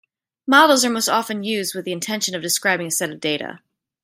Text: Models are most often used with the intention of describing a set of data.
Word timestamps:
Models 0.47 0.83
are 0.83 0.89
most 0.89 1.07
often 1.07 1.43
used 1.43 1.75
with 1.75 1.85
the 1.85 1.91
intention 1.91 2.33
of 2.33 2.41
describing 2.41 2.87
a 2.87 2.89
set 2.89 3.11
of 3.11 3.19
data. 3.19 3.59